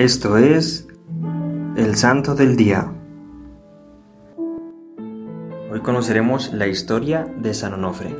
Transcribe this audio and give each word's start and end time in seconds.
Esto 0.00 0.38
es 0.38 0.88
el 1.76 1.94
Santo 1.94 2.34
del 2.34 2.56
Día. 2.56 2.90
Hoy 5.70 5.80
conoceremos 5.82 6.54
la 6.54 6.68
historia 6.68 7.26
de 7.36 7.52
San 7.52 7.74
Onofre. 7.74 8.16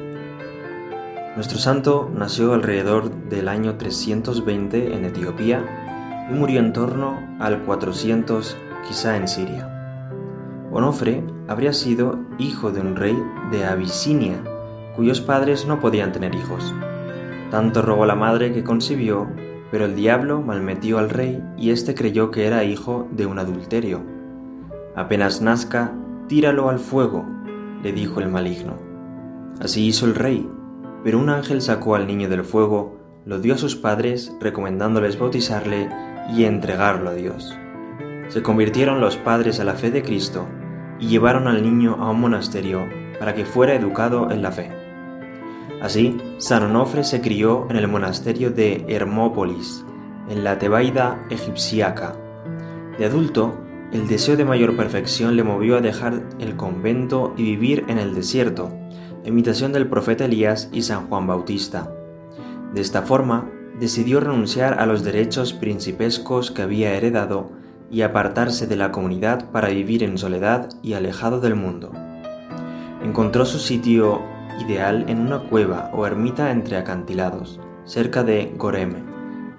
Nuestro 1.37 1.57
santo 1.59 2.11
nació 2.15 2.53
alrededor 2.53 3.11
del 3.31 3.49
año 3.49 3.79
320 3.79 4.95
en 4.95 5.07
Etiopía 5.07 6.29
y 6.31 6.35
murió 6.35 6.61
en 6.61 6.75
torno 6.75 7.19
al 7.41 7.63
400 7.63 8.59
quizá 8.87 9.17
en 9.17 9.27
Siria. 9.27 9.67
Onofre 10.71 11.25
habría 11.49 11.73
sido 11.73 12.19
hijo 12.39 12.73
de 12.73 12.83
un 12.83 12.95
rey 12.95 13.17
de 13.53 13.65
Abisinia, 13.65 14.45
cuyos 14.97 15.23
padres 15.23 15.67
no 15.67 15.81
podían 15.81 16.13
tener 16.13 16.35
hijos. 16.35 16.75
Tanto 17.51 17.81
rogó 17.81 18.05
la 18.05 18.17
madre 18.17 18.53
que 18.53 18.65
concibió 18.65 19.29
pero 19.71 19.85
el 19.85 19.95
diablo 19.95 20.43
malmetió 20.43 20.99
al 20.99 21.11
rey 21.11 21.43
y 21.57 21.71
éste 21.71 21.95
creyó 21.95 22.31
que 22.31 22.47
era 22.47 22.65
hijo 22.65 23.09
de 23.13 23.27
un 23.27 23.39
adulterio. 23.39 24.03
Apenas 24.97 25.41
nazca, 25.41 25.93
tíralo 26.27 26.69
al 26.69 26.79
fuego, 26.79 27.25
le 27.83 27.93
dijo 27.93 28.21
el 28.21 28.29
maligno. 28.29 28.77
Así 29.61 29.87
hizo 29.87 30.07
el 30.07 30.15
rey, 30.15 30.49
pero 31.05 31.19
un 31.19 31.29
ángel 31.29 31.63
sacó 31.63 31.95
al 31.95 32.07
niño 32.07 32.29
del 32.29 32.45
fuego, 32.45 32.99
lo 33.25 33.39
dio 33.41 33.55
a 33.55 33.59
sus 33.59 33.77
padres, 33.77 34.35
recomendándoles 34.41 35.19
bautizarle 35.19 35.89
y 36.35 36.45
entregarlo 36.45 37.11
a 37.11 37.15
Dios. 37.15 37.57
Se 38.29 38.43
convirtieron 38.43 39.01
los 39.01 39.17
padres 39.17 39.61
a 39.61 39.65
la 39.65 39.75
fe 39.75 39.91
de 39.91 40.03
Cristo 40.03 40.47
y 40.99 41.09
llevaron 41.09 41.49
al 41.49 41.63
niño 41.63 41.97
a 41.99 42.11
un 42.11 42.21
monasterio 42.21 42.87
para 43.19 43.35
que 43.35 43.45
fuera 43.45 43.75
educado 43.75 44.31
en 44.31 44.43
la 44.43 44.53
fe. 44.53 44.80
Así, 45.81 46.19
San 46.37 46.63
Onofre 46.63 47.05
se 47.05 47.23
crió 47.23 47.67
en 47.71 47.77
el 47.77 47.89
monasterio 47.89 48.51
de 48.51 48.85
Hermópolis, 48.89 49.85
en 50.29 50.45
la 50.45 50.59
Tebaida 50.59 51.25
egipciaca. 51.31 52.17
De 52.99 53.07
adulto, 53.07 53.55
el 53.93 54.07
deseo 54.07 54.37
de 54.37 54.45
mayor 54.45 54.77
perfección 54.77 55.37
le 55.37 55.43
movió 55.43 55.79
a 55.79 55.81
dejar 55.81 56.23
el 56.39 56.57
convento 56.57 57.33
y 57.37 57.45
vivir 57.45 57.85
en 57.89 57.99
el 57.99 58.15
desierto, 58.15 58.71
imitación 59.25 59.73
del 59.73 59.89
profeta 59.89 60.27
Elías 60.27 60.69
y 60.71 60.83
San 60.83 61.09
Juan 61.09 61.27
Bautista. 61.27 61.91
De 62.75 62.83
esta 62.83 63.03
forma, 63.03 63.51
decidió 63.79 64.21
renunciar 64.21 64.79
a 64.81 64.87
los 64.87 65.03
derechos 65.03 65.55
principescos 65.55 66.51
que 66.51 66.63
había 66.63 66.93
heredado 66.93 67.53
y 67.91 68.03
apartarse 68.03 68.67
de 68.67 68.77
la 68.77 68.93
comunidad 68.93 69.51
para 69.51 69.69
vivir 69.69 70.05
en 70.05 70.19
soledad 70.19 70.69
y 70.83 70.93
alejado 70.93 71.41
del 71.41 71.57
mundo. 71.57 71.91
Encontró 73.03 73.47
su 73.47 73.59
sitio 73.59 74.21
ideal 74.59 75.05
en 75.09 75.21
una 75.21 75.39
cueva 75.39 75.91
o 75.93 76.07
ermita 76.07 76.51
entre 76.51 76.77
acantilados, 76.77 77.61
cerca 77.85 78.23
de 78.25 78.53
Goreme, 78.57 79.03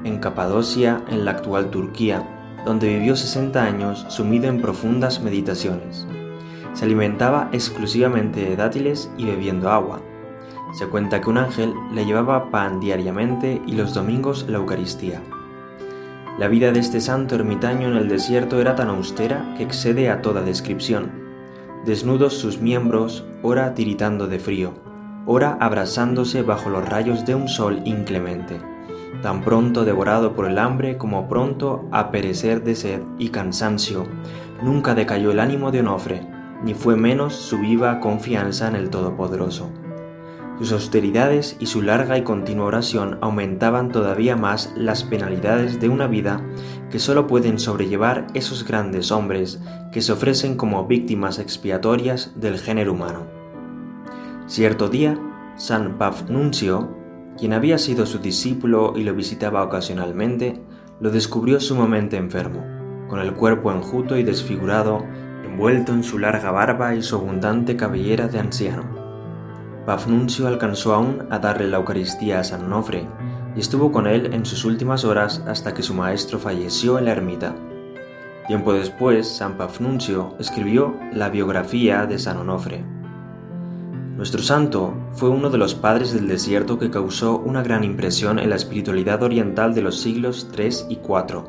en 0.03 0.19
Capadocia, 0.19 1.03
en 1.09 1.25
la 1.25 1.31
actual 1.31 1.69
Turquía, 1.69 2.23
donde 2.65 2.87
vivió 2.87 3.15
60 3.15 3.63
años 3.63 4.05
sumido 4.09 4.47
en 4.47 4.61
profundas 4.61 5.21
meditaciones. 5.21 6.07
Se 6.73 6.85
alimentaba 6.85 7.49
exclusivamente 7.51 8.41
de 8.41 8.55
dátiles 8.55 9.11
y 9.17 9.25
bebiendo 9.25 9.69
agua. 9.69 10.01
Se 10.73 10.87
cuenta 10.87 11.19
que 11.19 11.29
un 11.29 11.37
ángel 11.37 11.73
le 11.93 12.05
llevaba 12.05 12.49
pan 12.49 12.79
diariamente 12.79 13.61
y 13.65 13.73
los 13.73 13.93
domingos 13.93 14.45
la 14.47 14.57
Eucaristía. 14.57 15.21
La 16.39 16.47
vida 16.47 16.71
de 16.71 16.79
este 16.79 17.01
santo 17.01 17.35
ermitaño 17.35 17.89
en 17.89 17.97
el 17.97 18.07
desierto 18.07 18.61
era 18.61 18.75
tan 18.75 18.89
austera 18.89 19.53
que 19.57 19.63
excede 19.63 20.09
a 20.09 20.21
toda 20.21 20.41
descripción. 20.41 21.20
Desnudos 21.85 22.33
sus 22.35 22.59
miembros, 22.59 23.25
ora 23.41 23.73
tiritando 23.73 24.27
de 24.27 24.37
frío, 24.37 24.75
ora 25.25 25.57
abrasándose 25.59 26.43
bajo 26.43 26.69
los 26.69 26.87
rayos 26.87 27.25
de 27.25 27.33
un 27.33 27.47
sol 27.47 27.81
inclemente, 27.85 28.59
tan 29.23 29.41
pronto 29.41 29.83
devorado 29.83 30.35
por 30.35 30.45
el 30.45 30.59
hambre 30.59 30.99
como 30.99 31.27
pronto 31.27 31.87
a 31.91 32.11
perecer 32.11 32.63
de 32.63 32.75
sed 32.75 33.01
y 33.17 33.29
cansancio. 33.29 34.05
Nunca 34.61 34.93
decayó 34.93 35.31
el 35.31 35.39
ánimo 35.39 35.71
de 35.71 35.79
Onofre, 35.79 36.21
ni 36.63 36.75
fue 36.75 36.95
menos 36.95 37.33
su 37.33 37.57
viva 37.57 37.99
confianza 37.99 38.67
en 38.67 38.75
el 38.75 38.91
Todopoderoso. 38.91 39.71
Sus 40.61 40.73
austeridades 40.73 41.57
y 41.59 41.65
su 41.65 41.81
larga 41.81 42.19
y 42.19 42.21
continua 42.21 42.67
oración 42.67 43.17
aumentaban 43.21 43.91
todavía 43.91 44.35
más 44.35 44.71
las 44.77 45.03
penalidades 45.03 45.79
de 45.79 45.89
una 45.89 46.05
vida 46.05 46.45
que 46.91 46.99
sólo 46.99 47.25
pueden 47.25 47.57
sobrellevar 47.57 48.27
esos 48.35 48.63
grandes 48.63 49.11
hombres 49.11 49.59
que 49.91 50.01
se 50.01 50.11
ofrecen 50.11 50.57
como 50.57 50.85
víctimas 50.85 51.39
expiatorias 51.39 52.39
del 52.39 52.59
género 52.59 52.93
humano. 52.93 53.25
Cierto 54.45 54.87
día, 54.87 55.19
San 55.55 55.97
Pafnuncio, 55.97 56.95
quien 57.39 57.53
había 57.53 57.79
sido 57.79 58.05
su 58.05 58.19
discípulo 58.19 58.93
y 58.95 59.01
lo 59.03 59.15
visitaba 59.15 59.63
ocasionalmente, 59.63 60.61
lo 60.99 61.09
descubrió 61.09 61.59
sumamente 61.59 62.17
enfermo, 62.17 62.63
con 63.09 63.19
el 63.19 63.33
cuerpo 63.33 63.71
enjuto 63.71 64.15
y 64.15 64.21
desfigurado, 64.21 65.03
envuelto 65.43 65.91
en 65.91 66.03
su 66.03 66.19
larga 66.19 66.51
barba 66.51 66.93
y 66.93 67.01
su 67.01 67.15
abundante 67.15 67.75
cabellera 67.75 68.27
de 68.27 68.37
anciano. 68.37 68.90
Pafnuncio 69.91 70.47
alcanzó 70.47 70.93
aún 70.93 71.27
a 71.31 71.39
darle 71.39 71.67
la 71.67 71.75
Eucaristía 71.75 72.39
a 72.39 72.45
San 72.45 72.63
Onofre 72.63 73.09
y 73.57 73.59
estuvo 73.59 73.91
con 73.91 74.07
él 74.07 74.33
en 74.33 74.45
sus 74.45 74.63
últimas 74.63 75.03
horas 75.03 75.43
hasta 75.47 75.73
que 75.73 75.83
su 75.83 75.93
maestro 75.93 76.39
falleció 76.39 76.97
en 76.97 77.03
la 77.03 77.11
ermita. 77.11 77.53
Tiempo 78.47 78.71
después, 78.71 79.27
San 79.27 79.57
Pafnuncio 79.57 80.33
escribió 80.39 80.97
la 81.11 81.27
biografía 81.27 82.05
de 82.05 82.19
San 82.19 82.37
Onofre. 82.37 82.85
Nuestro 84.15 84.41
santo 84.41 84.93
fue 85.11 85.27
uno 85.27 85.49
de 85.49 85.57
los 85.57 85.75
padres 85.75 86.13
del 86.13 86.29
desierto 86.29 86.79
que 86.79 86.89
causó 86.89 87.39
una 87.39 87.61
gran 87.61 87.83
impresión 87.83 88.39
en 88.39 88.49
la 88.49 88.55
espiritualidad 88.55 89.21
oriental 89.23 89.73
de 89.75 89.81
los 89.81 89.99
siglos 89.99 90.47
III 90.57 90.69
y 90.87 90.93
IV, 90.93 91.43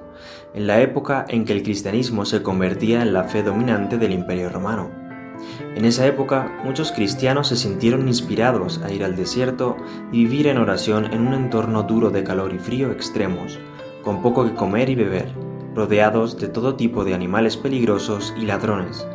en 0.55 0.67
la 0.67 0.81
época 0.81 1.27
en 1.29 1.45
que 1.45 1.53
el 1.53 1.63
cristianismo 1.63 2.25
se 2.25 2.43
convertía 2.43 3.03
en 3.03 3.13
la 3.13 3.23
fe 3.23 3.45
dominante 3.45 3.99
del 3.99 4.13
Imperio 4.13 4.49
romano. 4.49 5.02
En 5.75 5.85
esa 5.85 6.07
época, 6.07 6.61
muchos 6.65 6.93
cristianos 6.93 7.49
se 7.49 7.57
sintieron 7.57 8.09
inspirados 8.09 8.81
a 8.83 8.93
ir 8.93 9.05
al 9.05 9.17
desierto 9.17 9.77
y 10.13 10.25
vivir 10.25 10.47
en 10.47 10.59
oración 10.59 11.13
en 11.13 11.27
un 11.27 11.35
entorno 11.35 11.83
duro 11.83 12.11
de 12.11 12.25
calor 12.25 12.53
y 12.53 12.59
frío 12.59 12.91
extremos, 12.91 13.59
con 14.03 14.23
poco 14.23 14.45
que 14.45 14.55
comer 14.55 14.89
y 14.89 14.95
beber, 14.95 15.33
rodeados 15.75 16.39
de 16.39 16.49
todo 16.49 16.77
tipo 16.77 17.05
de 17.05 17.15
animales 17.15 17.57
peligrosos 17.57 18.35
y 18.39 18.47
ladrones, 18.47 19.07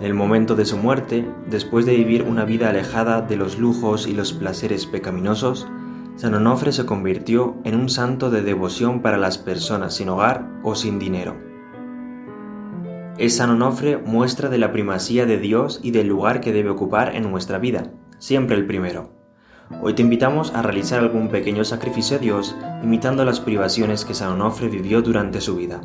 en 0.00 0.06
el 0.06 0.14
momento 0.14 0.56
de 0.56 0.64
su 0.64 0.78
muerte, 0.78 1.30
después 1.46 1.84
de 1.84 1.94
vivir 1.94 2.22
una 2.22 2.46
vida 2.46 2.70
alejada 2.70 3.20
de 3.20 3.36
los 3.36 3.58
lujos 3.58 4.06
y 4.06 4.14
los 4.14 4.32
placeres 4.32 4.86
pecaminosos, 4.86 5.68
San 6.16 6.32
Onofre 6.32 6.72
se 6.72 6.86
convirtió 6.86 7.56
en 7.64 7.74
un 7.74 7.90
santo 7.90 8.30
de 8.30 8.40
devoción 8.40 9.02
para 9.02 9.18
las 9.18 9.36
personas 9.36 9.94
sin 9.94 10.08
hogar 10.08 10.48
o 10.62 10.74
sin 10.74 10.98
dinero. 10.98 11.49
Es 13.20 13.36
San 13.36 13.50
Onofre 13.50 13.98
muestra 13.98 14.48
de 14.48 14.56
la 14.56 14.72
primacía 14.72 15.26
de 15.26 15.36
Dios 15.36 15.80
y 15.82 15.90
del 15.90 16.06
lugar 16.06 16.40
que 16.40 16.54
debe 16.54 16.70
ocupar 16.70 17.14
en 17.14 17.30
nuestra 17.30 17.58
vida, 17.58 17.92
siempre 18.18 18.56
el 18.56 18.66
primero. 18.66 19.10
Hoy 19.82 19.92
te 19.92 20.00
invitamos 20.00 20.54
a 20.54 20.62
realizar 20.62 21.00
algún 21.00 21.28
pequeño 21.28 21.62
sacrificio 21.66 22.16
a 22.16 22.18
Dios 22.18 22.56
imitando 22.82 23.22
las 23.26 23.38
privaciones 23.38 24.06
que 24.06 24.14
San 24.14 24.32
Onofre 24.32 24.68
vivió 24.68 25.02
durante 25.02 25.42
su 25.42 25.54
vida. 25.54 25.82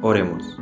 Oremos. 0.00 0.58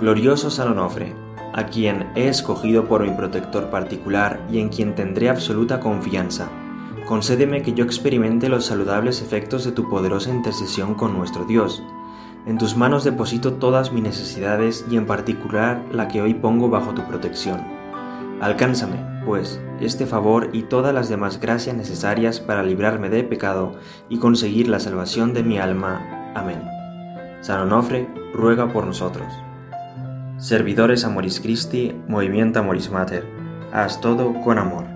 Glorioso 0.00 0.48
San 0.48 0.68
Onofre, 0.68 1.12
a 1.54 1.66
quien 1.66 2.06
he 2.14 2.28
escogido 2.28 2.86
por 2.86 3.02
mi 3.02 3.10
protector 3.10 3.68
particular 3.68 4.46
y 4.48 4.60
en 4.60 4.68
quien 4.68 4.94
tendré 4.94 5.28
absoluta 5.28 5.80
confianza. 5.80 6.48
Concédeme 7.08 7.62
que 7.62 7.72
yo 7.72 7.82
experimente 7.82 8.48
los 8.48 8.66
saludables 8.66 9.22
efectos 9.22 9.64
de 9.64 9.72
tu 9.72 9.90
poderosa 9.90 10.30
intercesión 10.30 10.94
con 10.94 11.14
nuestro 11.14 11.46
Dios. 11.46 11.82
En 12.46 12.58
tus 12.58 12.76
manos 12.76 13.04
deposito 13.04 13.54
todas 13.54 13.92
mis 13.92 14.02
necesidades 14.02 14.84
y 14.90 14.96
en 14.96 15.06
particular 15.06 15.84
la 15.92 16.08
que 16.08 16.22
hoy 16.22 16.34
pongo 16.34 16.70
bajo 16.70 16.94
tu 16.94 17.02
protección. 17.06 17.60
Alcánzame, 18.40 18.96
pues, 19.26 19.60
este 19.80 20.06
favor 20.06 20.48
y 20.52 20.62
todas 20.62 20.94
las 20.94 21.10
demás 21.10 21.40
gracias 21.40 21.76
necesarias 21.76 22.40
para 22.40 22.62
librarme 22.62 23.10
de 23.10 23.22
pecado 23.22 23.74
y 24.08 24.18
conseguir 24.18 24.68
la 24.68 24.80
salvación 24.80 25.34
de 25.34 25.42
mi 25.42 25.58
alma. 25.58 26.32
Amén. 26.34 26.62
San 27.42 27.60
Onofre, 27.60 28.08
ruega 28.32 28.72
por 28.72 28.86
nosotros. 28.86 29.30
Servidores 30.38 31.04
Amoris 31.04 31.40
Christi, 31.40 31.94
Movimiento 32.08 32.60
Amoris 32.60 32.90
Mater, 32.90 33.26
haz 33.72 34.00
todo 34.00 34.32
con 34.42 34.58
amor. 34.58 34.89